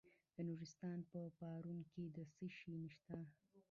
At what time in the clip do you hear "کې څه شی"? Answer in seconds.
1.91-2.75